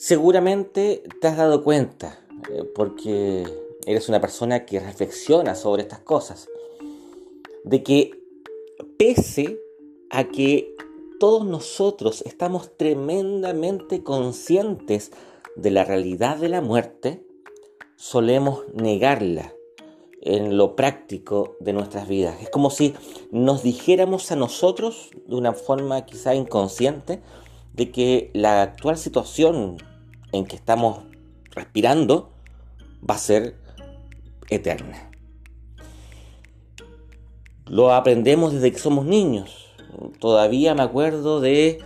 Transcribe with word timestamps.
Seguramente 0.00 1.02
te 1.20 1.28
has 1.28 1.36
dado 1.36 1.62
cuenta, 1.62 2.24
eh, 2.50 2.64
porque 2.74 3.44
eres 3.84 4.08
una 4.08 4.18
persona 4.18 4.64
que 4.64 4.80
reflexiona 4.80 5.54
sobre 5.54 5.82
estas 5.82 5.98
cosas, 5.98 6.48
de 7.64 7.82
que 7.82 8.18
pese 8.96 9.60
a 10.08 10.24
que 10.24 10.74
todos 11.18 11.44
nosotros 11.44 12.22
estamos 12.24 12.74
tremendamente 12.78 14.02
conscientes 14.02 15.12
de 15.54 15.70
la 15.70 15.84
realidad 15.84 16.38
de 16.38 16.48
la 16.48 16.62
muerte, 16.62 17.22
solemos 17.96 18.64
negarla 18.72 19.52
en 20.22 20.56
lo 20.56 20.76
práctico 20.76 21.56
de 21.60 21.74
nuestras 21.74 22.08
vidas. 22.08 22.40
Es 22.40 22.48
como 22.48 22.70
si 22.70 22.94
nos 23.32 23.62
dijéramos 23.62 24.32
a 24.32 24.36
nosotros, 24.36 25.10
de 25.26 25.36
una 25.36 25.52
forma 25.52 26.06
quizá 26.06 26.34
inconsciente, 26.34 27.20
de 27.74 27.90
que 27.90 28.30
la 28.32 28.62
actual 28.62 28.96
situación 28.96 29.76
en 30.32 30.44
que 30.44 30.56
estamos 30.56 31.04
respirando 31.52 32.30
va 33.08 33.14
a 33.14 33.18
ser 33.18 33.56
eterna. 34.48 35.10
Lo 37.66 37.92
aprendemos 37.92 38.52
desde 38.52 38.72
que 38.72 38.78
somos 38.78 39.06
niños. 39.06 39.68
Todavía 40.18 40.74
me 40.74 40.82
acuerdo 40.82 41.40
de 41.40 41.78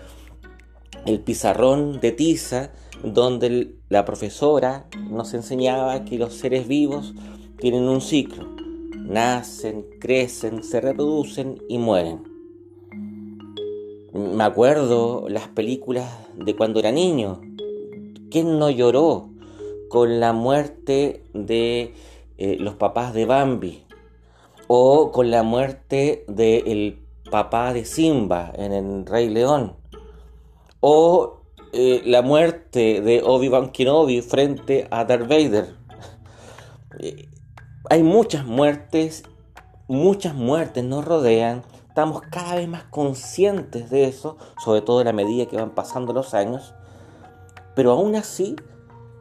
el 1.06 1.20
pizarrón 1.20 2.00
de 2.00 2.12
tiza 2.12 2.70
donde 3.02 3.74
la 3.90 4.04
profesora 4.04 4.86
nos 5.10 5.34
enseñaba 5.34 6.04
que 6.04 6.18
los 6.18 6.34
seres 6.34 6.66
vivos 6.66 7.14
tienen 7.58 7.88
un 7.88 8.00
ciclo. 8.00 8.48
Nacen, 8.96 9.84
crecen, 10.00 10.62
se 10.62 10.80
reproducen 10.80 11.62
y 11.68 11.76
mueren. 11.76 12.22
Me 14.14 14.44
acuerdo 14.44 15.28
las 15.28 15.48
películas 15.48 16.10
de 16.36 16.56
cuando 16.56 16.80
era 16.80 16.92
niño, 16.92 17.40
¿Quién 18.34 18.58
no 18.58 18.68
lloró 18.68 19.30
con 19.88 20.18
la 20.18 20.32
muerte 20.32 21.22
de 21.34 21.94
eh, 22.36 22.56
los 22.58 22.74
papás 22.74 23.14
de 23.14 23.26
Bambi? 23.26 23.84
O 24.66 25.12
con 25.12 25.30
la 25.30 25.44
muerte 25.44 26.24
del 26.26 26.98
papá 27.30 27.72
de 27.72 27.84
Simba 27.84 28.50
en 28.56 28.72
el 28.72 29.06
Rey 29.06 29.28
León. 29.28 29.76
O 30.80 31.42
eh, 31.72 32.02
la 32.06 32.22
muerte 32.22 33.00
de 33.02 33.22
Obi-Wan 33.24 33.70
Kenobi 33.70 34.20
frente 34.20 34.88
a 34.90 35.04
Darth 35.04 35.28
Vader. 35.28 35.76
Eh, 36.98 37.28
hay 37.88 38.02
muchas 38.02 38.44
muertes, 38.44 39.22
muchas 39.86 40.34
muertes 40.34 40.82
nos 40.82 41.04
rodean. 41.04 41.62
Estamos 41.86 42.22
cada 42.32 42.56
vez 42.56 42.66
más 42.66 42.82
conscientes 42.82 43.90
de 43.90 44.06
eso, 44.06 44.38
sobre 44.58 44.80
todo 44.80 45.02
en 45.02 45.06
la 45.06 45.12
medida 45.12 45.46
que 45.46 45.54
van 45.54 45.70
pasando 45.70 46.12
los 46.12 46.34
años. 46.34 46.74
Pero 47.74 47.92
aún 47.92 48.14
así, 48.14 48.56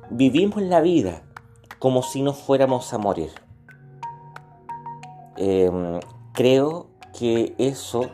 vivimos 0.09 0.61
la 0.61 0.81
vida 0.81 1.23
como 1.79 2.03
si 2.03 2.21
no 2.21 2.33
fuéramos 2.33 2.93
a 2.93 2.97
morir. 2.97 3.31
Em, 5.35 5.99
creo 6.33 6.87
que 7.17 7.55
eso 7.57 8.09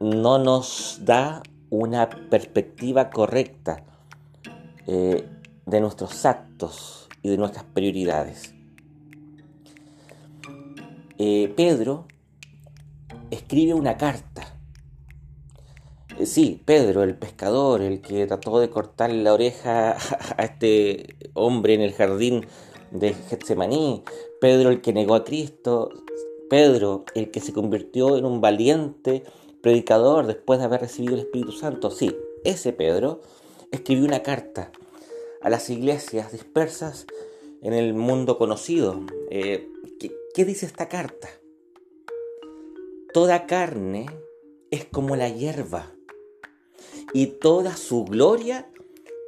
no 0.00 0.38
nos 0.38 1.00
da 1.02 1.42
una 1.70 2.08
perspectiva 2.08 3.10
correcta 3.10 3.84
eh, 4.86 5.28
de 5.66 5.80
nuestros 5.80 6.24
actos 6.24 7.08
y 7.22 7.28
de 7.28 7.36
nuestras 7.38 7.64
prioridades. 7.64 8.54
Eh, 11.18 11.52
Pedro 11.56 12.06
escribe 13.30 13.74
una 13.74 13.96
carta 13.96 14.55
sí, 16.24 16.62
Pedro, 16.64 17.02
el 17.02 17.16
pescador, 17.16 17.82
el 17.82 18.00
que 18.00 18.26
trató 18.26 18.58
de 18.58 18.70
cortar 18.70 19.10
la 19.10 19.34
oreja 19.34 19.96
a 20.36 20.44
este 20.44 21.16
hombre 21.34 21.74
en 21.74 21.82
el 21.82 21.92
jardín 21.92 22.46
de 22.90 23.14
Getsemaní, 23.14 24.02
Pedro 24.40 24.70
el 24.70 24.80
que 24.80 24.92
negó 24.92 25.14
a 25.14 25.24
Cristo, 25.24 25.90
Pedro 26.48 27.04
el 27.14 27.30
que 27.30 27.40
se 27.40 27.52
convirtió 27.52 28.16
en 28.16 28.24
un 28.24 28.40
valiente 28.40 29.24
predicador 29.60 30.26
después 30.26 30.58
de 30.58 30.66
haber 30.66 30.80
recibido 30.80 31.14
el 31.14 31.20
Espíritu 31.20 31.52
Santo. 31.52 31.90
Sí, 31.90 32.16
ese 32.44 32.72
Pedro 32.72 33.20
escribió 33.72 34.04
una 34.04 34.22
carta 34.22 34.70
a 35.42 35.50
las 35.50 35.68
iglesias 35.70 36.32
dispersas 36.32 37.06
en 37.62 37.72
el 37.72 37.94
mundo 37.94 38.38
conocido. 38.38 39.00
Eh, 39.30 39.68
¿Qué 40.34 40.44
dice 40.44 40.66
esta 40.66 40.88
carta? 40.88 41.28
Toda 43.12 43.46
carne 43.46 44.06
es 44.70 44.84
como 44.84 45.16
la 45.16 45.28
hierba 45.28 45.95
y 47.12 47.26
toda 47.26 47.76
su 47.76 48.04
gloria 48.04 48.68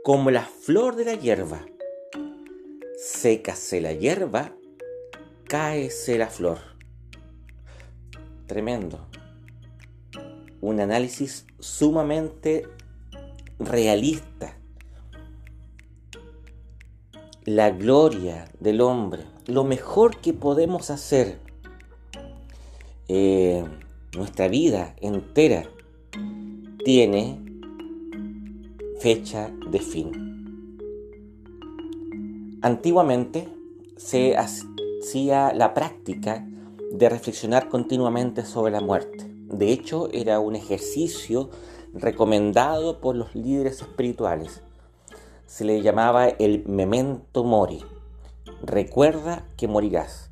como 0.03 0.31
la 0.31 0.45
flor 0.45 0.97
de 0.97 1.05
la 1.05 1.15
hierba. 1.15 1.67
Sécase 2.99 3.81
la 3.81 3.93
hierba, 3.93 4.53
cáese 5.45 6.19
la 6.19 6.29
flor. 6.29 6.59
Tremendo. 8.47 9.07
Un 10.61 10.81
análisis 10.81 11.47
sumamente 11.59 12.67
realista. 13.59 14.57
La 17.45 17.71
gloria 17.71 18.51
del 18.61 18.81
hombre, 18.81 19.25
lo 19.47 19.65
mejor 19.65 20.21
que 20.21 20.33
podemos 20.33 20.91
hacer, 20.91 21.39
eh, 23.09 23.65
nuestra 24.17 24.49
vida 24.49 24.95
entera, 25.01 25.69
tiene 26.89 27.39
fecha 28.99 29.53
de 29.71 29.79
fin. 29.79 30.79
Antiguamente 32.63 33.47
se 33.99 34.39
hacía 34.39 35.53
la 35.53 35.75
práctica 35.75 36.49
de 36.91 37.11
reflexionar 37.11 37.69
continuamente 37.69 38.47
sobre 38.47 38.73
la 38.73 38.81
muerte. 38.81 39.27
De 39.29 39.71
hecho, 39.71 40.09
era 40.13 40.41
un 40.41 40.57
ejercicio 40.57 41.51
recomendado 41.93 43.03
por 43.03 43.17
los 43.17 43.35
líderes 43.35 43.83
espirituales. 43.83 44.63
Se 45.45 45.67
le 45.67 45.83
llamaba 45.83 46.29
el 46.29 46.65
memento 46.65 47.45
mori. 47.45 47.85
Recuerda 48.63 49.47
que 49.59 49.69
morirás. 49.69 50.31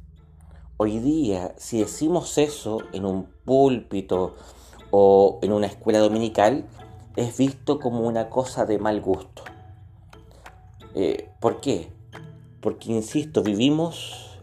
Hoy 0.78 1.00
día, 1.00 1.54
si 1.58 1.80
decimos 1.80 2.38
eso 2.38 2.78
en 2.94 3.04
un 3.04 3.26
púlpito 3.44 4.32
o 4.90 5.38
en 5.42 5.52
una 5.52 5.66
escuela 5.66 5.98
dominical, 5.98 6.66
es 7.16 7.36
visto 7.36 7.80
como 7.80 8.00
una 8.00 8.28
cosa 8.28 8.66
de 8.66 8.78
mal 8.78 9.00
gusto. 9.00 9.42
Eh, 10.94 11.30
¿Por 11.40 11.60
qué? 11.60 11.92
Porque, 12.60 12.92
insisto, 12.92 13.42
vivimos 13.42 14.40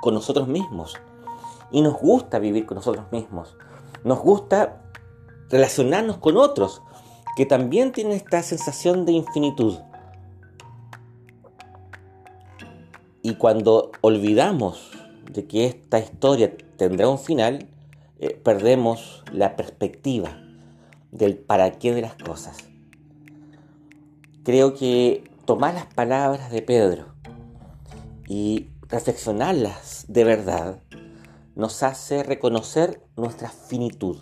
con 0.00 0.14
nosotros 0.14 0.48
mismos 0.48 0.96
y 1.70 1.82
nos 1.82 1.98
gusta 2.00 2.38
vivir 2.38 2.66
con 2.66 2.76
nosotros 2.76 3.06
mismos. 3.10 3.56
Nos 4.04 4.20
gusta 4.20 4.82
relacionarnos 5.50 6.18
con 6.18 6.36
otros 6.36 6.82
que 7.36 7.46
también 7.46 7.92
tienen 7.92 8.12
esta 8.14 8.42
sensación 8.42 9.06
de 9.06 9.12
infinitud. 9.12 9.78
Y 13.22 13.36
cuando 13.36 13.90
olvidamos 14.02 14.90
de 15.32 15.46
que 15.46 15.66
esta 15.66 15.98
historia 15.98 16.54
tendrá 16.76 17.08
un 17.08 17.18
final, 17.18 17.68
eh, 18.18 18.34
perdemos 18.42 19.24
la 19.32 19.56
perspectiva 19.56 20.40
del 21.10 21.36
para 21.36 21.72
qué 21.78 21.94
de 21.94 22.02
las 22.02 22.14
cosas. 22.14 22.56
Creo 24.44 24.74
que 24.74 25.24
tomar 25.46 25.74
las 25.74 25.86
palabras 25.86 26.50
de 26.50 26.62
Pedro 26.62 27.14
y 28.28 28.68
reflexionarlas 28.88 30.06
de 30.08 30.24
verdad 30.24 30.82
nos 31.54 31.82
hace 31.82 32.22
reconocer 32.22 33.02
nuestra 33.16 33.48
finitud. 33.48 34.18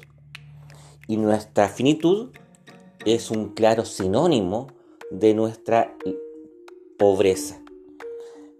Y 1.09 1.17
nuestra 1.17 1.69
finitud 1.69 2.31
es 3.05 3.31
un 3.31 3.55
claro 3.55 3.85
sinónimo 3.85 4.69
de 5.11 5.35
nuestra 5.35 5.97
pobreza. 6.99 7.61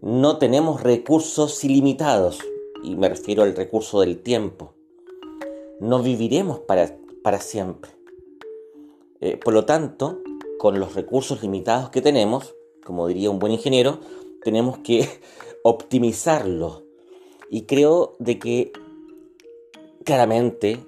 No 0.01 0.39
tenemos 0.39 0.83
recursos 0.83 1.63
ilimitados, 1.63 2.41
y 2.83 2.97
me 2.97 3.09
refiero 3.09 3.45
al 3.45 3.55
recurso 3.55 4.01
del 4.01 4.21
tiempo. 4.21 4.72
No 5.83 6.01
viviremos 6.01 6.61
para, 6.61 6.97
para 7.25 7.41
siempre. 7.41 7.91
Eh, 9.21 9.37
por 9.37 9.53
lo 9.53 9.65
tanto, 9.65 10.21
con 10.61 10.79
los 10.79 10.95
recursos 10.95 11.43
limitados 11.43 11.91
que 11.91 12.01
tenemos, 12.01 12.55
como 12.85 13.09
diría 13.09 13.31
un 13.31 13.41
buen 13.41 13.53
ingeniero, 13.53 13.99
tenemos 14.45 14.79
que 14.79 15.09
optimizarlo. 15.65 16.85
Y 17.51 17.63
creo 17.63 18.15
de 18.21 18.39
que 18.39 18.73
claramente 20.05 20.87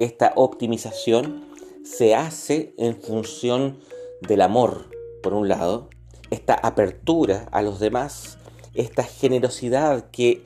esta 0.00 0.32
optimización 0.34 1.44
se 1.84 2.14
hace 2.14 2.74
en 2.78 2.98
función 3.02 3.80
del 4.22 4.40
amor, 4.40 4.86
por 5.22 5.34
un 5.34 5.46
lado, 5.46 5.90
esta 6.30 6.54
apertura 6.54 7.50
a 7.52 7.60
los 7.60 7.80
demás, 7.80 8.38
esta 8.72 9.02
generosidad 9.02 10.10
que 10.10 10.42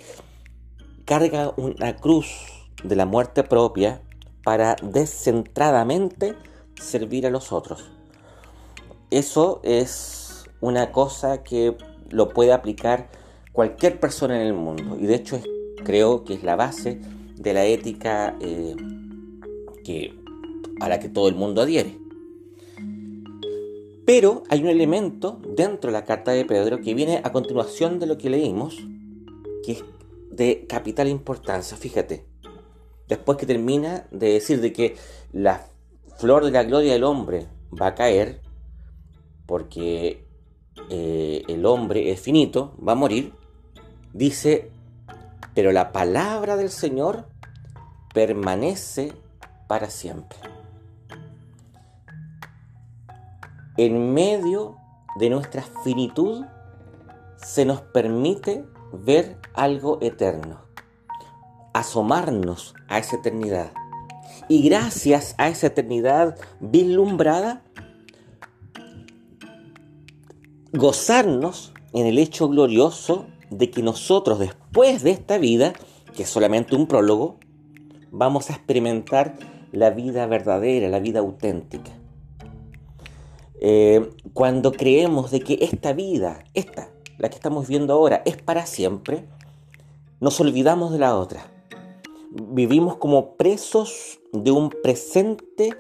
carga 1.05 1.55
una 1.57 1.95
cruz 1.95 2.56
de 2.83 2.97
la 2.97 3.07
muerte 3.07 3.43
propia 3.43 4.03
para 4.45 4.77
descentradamente 4.83 6.35
servir 6.81 7.27
a 7.27 7.31
los 7.31 7.53
otros. 7.53 7.91
eso 9.11 9.61
es 9.63 10.45
una 10.61 10.93
cosa 10.93 11.43
que 11.43 11.77
lo 12.11 12.29
puede 12.31 12.53
aplicar 12.53 13.09
cualquier 13.53 14.01
persona 14.01 14.41
en 14.41 14.47
el 14.47 14.53
mundo. 14.55 14.97
Y 15.01 15.07
de 15.07 15.15
hecho 15.15 15.41
creo 15.85 16.25
que 16.25 16.35
es 16.35 16.43
la 16.43 16.57
base 16.57 17.01
de 17.37 17.55
la 17.55 17.65
ética 17.65 18.37
eh, 18.41 18.77
que, 19.85 20.15
a 20.81 20.89
la 20.89 20.99
que 20.99 21.09
todo 21.09 21.29
el 21.29 21.35
mundo 21.35 21.63
adhiere. 21.63 21.99
Pero 24.05 24.45
hay 24.49 24.63
un 24.63 24.69
elemento 24.69 25.41
dentro 25.57 25.91
de 25.91 25.93
la 25.93 26.05
carta 26.05 26.31
de 26.31 26.45
Pedro 26.45 26.81
que 26.81 26.95
viene 26.95 27.21
a 27.25 27.33
continuación 27.33 27.99
de 27.99 28.07
lo 28.07 28.19
que 28.19 28.31
leímos, 28.31 28.77
que 29.65 29.73
es 29.73 29.85
de 30.31 30.67
capital 30.69 31.09
importancia. 31.09 31.77
Fíjate, 31.77 32.25
después 33.09 33.39
que 33.39 33.47
termina 33.47 34.07
de 34.11 34.33
decir 34.33 34.61
de 34.61 34.73
que 34.73 34.97
la 35.33 35.67
flor 36.17 36.45
de 36.45 36.51
la 36.51 36.65
gloria 36.65 36.93
del 36.93 37.05
hombre 37.05 37.47
va 37.81 37.89
a 37.89 37.95
caer, 37.95 38.41
porque 39.47 40.25
eh, 40.91 41.43
el 41.49 41.67
hombre 41.67 42.11
es 42.11 42.21
finito, 42.21 42.75
va 42.87 42.93
a 42.93 42.97
morir, 42.97 43.33
dice, 44.13 44.71
pero 45.55 45.73
la 45.73 45.93
palabra 45.93 46.57
del 46.57 46.71
Señor 46.71 47.27
permanece 48.13 49.13
para 49.69 49.91
siempre. 49.91 50.39
En 53.77 54.15
medio 54.15 54.77
de 55.19 55.29
nuestra 55.29 55.63
finitud 55.85 56.45
se 57.37 57.65
nos 57.65 57.83
permite 57.83 58.65
ver 58.93 59.39
algo 59.55 59.99
eterno, 60.01 60.66
asomarnos 61.79 62.75
a 62.89 62.99
esa 62.99 63.17
eternidad. 63.17 63.73
Y 64.49 64.63
gracias 64.63 65.35
a 65.39 65.49
esa 65.49 65.69
eternidad 65.69 66.37
vislumbrada, 66.61 67.63
gozarnos 70.73 71.73
en 71.93 72.07
el 72.07 72.19
hecho 72.19 72.49
glorioso 72.49 73.27
de 73.51 73.71
que 73.71 73.83
nosotros 73.83 74.39
después 74.39 75.03
de 75.03 75.11
esta 75.11 75.39
vida, 75.39 75.73
que 76.15 76.25
es 76.25 76.29
solamente 76.29 76.77
un 76.77 76.87
prólogo, 76.87 77.39
vamos 78.11 78.51
a 78.51 78.55
experimentar 78.55 79.37
la 79.73 79.91
vida 79.91 80.27
verdadera, 80.27 80.89
la 80.89 81.01
vida 81.01 81.21
auténtica. 81.21 81.93
Eh, 83.61 84.11
cuando 84.33 84.73
creemos 84.73 85.31
de 85.31 85.41
que 85.41 85.59
esta 85.63 85.93
vida, 85.93 86.45
esta, 86.55 86.91
la 87.19 87.29
que 87.29 87.37
estamos 87.37 87.67
viendo 87.69 87.95
ahora, 87.95 88.23
es 88.27 88.37
para 88.37 88.67
siempre, 88.67 89.27
nos 90.21 90.41
olvidamos 90.41 90.93
de 90.93 90.99
la 90.99 91.17
otra. 91.17 91.56
Vivimos 92.39 92.97
como 92.97 93.37
presos 93.37 94.21
de 94.33 94.51
un 94.51 94.69
presente 94.71 95.75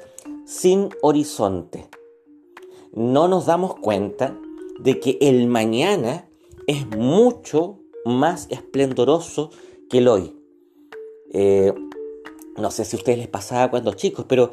sin 0.46 0.88
horizonte. 1.02 1.88
No 2.92 3.28
nos 3.28 3.44
damos 3.46 3.76
cuenta 3.76 4.38
de 4.78 4.98
que 5.00 5.18
el 5.20 5.48
mañana 5.48 6.28
es 6.66 6.86
mucho 6.86 7.78
más 8.06 8.46
esplendoroso 8.50 9.50
que 9.90 9.98
el 9.98 10.08
hoy. 10.08 10.34
Eh, 11.32 11.74
no 12.56 12.70
sé 12.70 12.86
si 12.86 12.96
a 12.96 13.00
ustedes 13.00 13.18
les 13.18 13.28
pasaba 13.28 13.70
cuando 13.70 13.92
chicos, 13.92 14.24
pero 14.26 14.52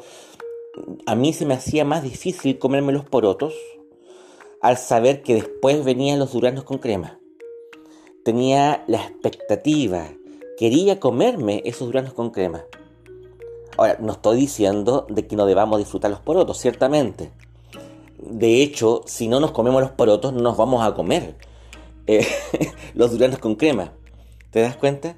a 1.06 1.14
mí 1.14 1.32
se 1.32 1.46
me 1.46 1.54
hacía 1.54 1.84
más 1.84 2.02
difícil 2.02 2.58
comerme 2.58 2.92
los 2.92 3.04
porotos 3.04 3.54
al 4.60 4.76
saber 4.76 5.22
que 5.22 5.34
después 5.34 5.84
venían 5.84 6.18
los 6.18 6.32
duranos 6.32 6.64
con 6.64 6.78
crema. 6.78 7.18
Tenía 8.24 8.84
la 8.88 8.98
expectativa, 8.98 10.10
quería 10.56 11.00
comerme 11.00 11.62
esos 11.64 11.88
duranos 11.88 12.12
con 12.12 12.30
crema. 12.30 12.64
Ahora, 13.76 13.96
no 14.00 14.12
estoy 14.12 14.36
diciendo 14.38 15.06
de 15.08 15.26
que 15.26 15.36
no 15.36 15.46
debamos 15.46 15.78
disfrutar 15.78 16.10
los 16.10 16.20
porotos, 16.20 16.58
ciertamente. 16.58 17.32
De 18.18 18.62
hecho, 18.62 19.02
si 19.06 19.28
no 19.28 19.40
nos 19.40 19.50
comemos 19.50 19.82
los 19.82 19.90
porotos, 19.90 20.32
no 20.32 20.40
nos 20.40 20.56
vamos 20.56 20.84
a 20.84 20.94
comer 20.94 21.36
eh, 22.06 22.26
los 22.94 23.10
duranos 23.10 23.38
con 23.38 23.56
crema. 23.56 23.92
¿Te 24.50 24.60
das 24.60 24.76
cuenta? 24.76 25.16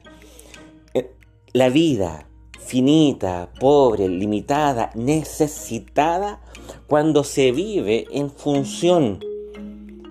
Eh, 0.94 1.12
la 1.52 1.68
vida 1.68 2.26
finita, 2.58 3.50
pobre, 3.60 4.08
limitada, 4.08 4.90
necesitada, 4.94 6.40
cuando 6.88 7.22
se 7.22 7.52
vive 7.52 8.06
en 8.10 8.30
función 8.30 9.20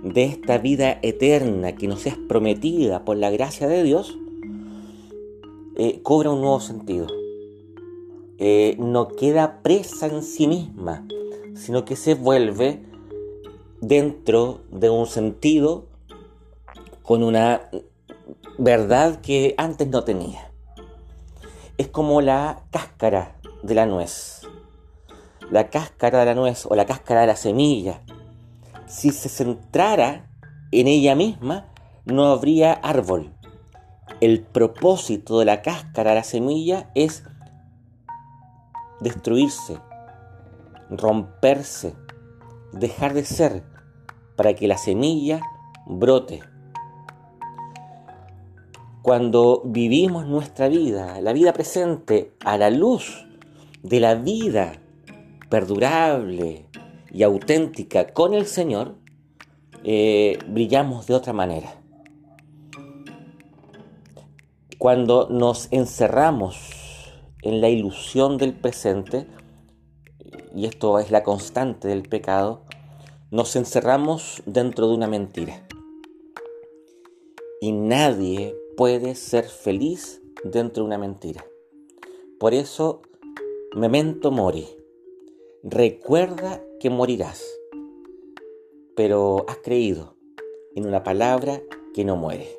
de 0.04 0.24
esta 0.24 0.58
vida 0.58 1.00
eterna 1.02 1.76
que 1.76 1.88
nos 1.88 2.06
es 2.06 2.16
prometida 2.16 3.04
por 3.04 3.18
la 3.18 3.32
gracia 3.32 3.68
de 3.68 3.84
Dios, 3.84 4.18
eh, 5.76 6.02
cobra 6.02 6.32
un 6.32 6.42
nuevo 6.42 6.60
sentido. 6.60 7.08
no 8.78 9.08
queda 9.08 9.62
presa 9.62 10.08
en 10.08 10.22
sí 10.22 10.48
misma, 10.48 11.06
sino 11.56 11.86
que 11.86 11.96
se 11.96 12.16
vuelve 12.16 12.84
dentro 13.82 14.62
de 14.72 14.90
un 14.90 15.06
sentido 15.06 15.86
con 17.04 17.24
una 17.24 17.70
verdad 18.58 19.22
que 19.22 19.54
antes 19.58 19.88
no 19.88 20.04
tenía. 20.04 20.52
Es 21.78 21.88
como 21.88 22.22
la 22.22 22.64
cáscara 22.72 23.36
de 23.62 23.76
la 23.76 23.86
nuez. 23.86 24.42
La 25.52 25.70
cáscara 25.70 26.20
de 26.20 26.26
la 26.26 26.36
nuez 26.36 26.66
o 26.66 26.76
la 26.76 26.86
cáscara 26.86 27.22
de 27.22 27.28
la 27.28 27.36
semilla. 27.36 28.02
Si 28.88 29.12
se 29.12 29.30
centrara 29.30 30.30
en 30.72 30.88
ella 30.88 31.16
misma, 31.16 31.68
no 32.06 32.26
habría 32.26 32.74
árbol. 32.74 33.35
El 34.22 34.42
propósito 34.42 35.40
de 35.40 35.46
la 35.46 35.62
cáscara 35.62 36.12
de 36.12 36.16
la 36.16 36.24
semilla 36.24 36.90
es 36.96 37.24
destruirse, 39.02 39.78
romperse, 40.90 41.96
dejar 42.72 43.14
de 43.14 43.26
ser, 43.26 43.64
para 44.36 44.54
que 44.54 44.68
la 44.68 44.78
semilla 44.78 45.42
brote. 45.86 46.42
Cuando 49.02 49.62
vivimos 49.66 50.26
nuestra 50.26 50.68
vida, 50.68 51.22
la 51.22 51.34
vida 51.34 51.54
presente, 51.54 52.34
a 52.44 52.58
la 52.58 52.70
luz 52.70 53.28
de 53.84 54.00
la 54.00 54.16
vida 54.16 54.74
perdurable 55.50 56.66
y 57.12 57.24
auténtica 57.24 58.08
con 58.08 58.34
el 58.34 58.48
Señor, 58.48 58.96
eh, 59.84 60.40
brillamos 60.48 61.06
de 61.06 61.14
otra 61.14 61.34
manera. 61.34 61.85
Cuando 64.86 65.28
nos 65.32 65.68
encerramos 65.72 66.60
en 67.42 67.60
la 67.60 67.70
ilusión 67.70 68.38
del 68.38 68.54
presente, 68.54 69.26
y 70.54 70.68
esto 70.68 71.00
es 71.00 71.10
la 71.10 71.24
constante 71.24 71.88
del 71.88 72.04
pecado, 72.04 72.62
nos 73.32 73.56
encerramos 73.56 74.44
dentro 74.46 74.88
de 74.88 74.94
una 74.94 75.08
mentira. 75.08 75.68
Y 77.62 77.72
nadie 77.72 78.56
puede 78.78 79.16
ser 79.16 79.46
feliz 79.46 80.22
dentro 80.44 80.84
de 80.84 80.88
una 80.90 81.00
mentira. 81.00 81.44
Por 82.40 82.54
eso, 82.54 83.02
memento 83.76 84.30
mori. 84.30 84.68
Recuerda 85.64 86.64
que 86.80 86.92
morirás, 86.92 87.44
pero 88.96 89.46
has 89.48 89.58
creído 89.64 90.16
en 90.76 90.86
una 90.86 91.02
palabra 91.02 91.64
que 91.96 92.06
no 92.06 92.18
muere. 92.18 92.56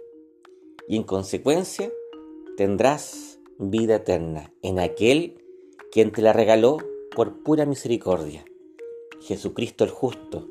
Y 0.88 0.96
en 0.96 1.04
consecuencia, 1.04 1.88
tendrás 2.56 3.38
vida 3.58 3.96
eterna 3.96 4.52
en 4.62 4.78
aquel 4.78 5.44
quien 5.92 6.10
te 6.10 6.22
la 6.22 6.32
regaló 6.32 6.78
por 7.14 7.42
pura 7.42 7.66
misericordia. 7.66 8.44
Jesucristo 9.20 9.84
el 9.84 9.90
justo, 9.90 10.48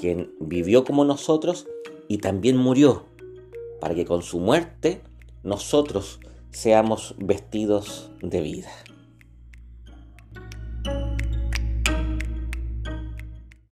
quien 0.00 0.34
vivió 0.40 0.84
como 0.84 1.04
nosotros 1.04 1.66
y 2.08 2.18
también 2.18 2.56
murió, 2.56 3.04
para 3.80 3.94
que 3.94 4.04
con 4.04 4.22
su 4.22 4.40
muerte 4.40 5.00
nosotros 5.42 6.20
seamos 6.50 7.14
vestidos 7.18 8.10
de 8.22 8.40
vida. 8.40 8.70